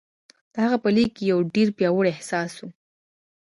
[0.53, 2.67] د هغه په ليک کې يو ډېر پياوړی احساس و.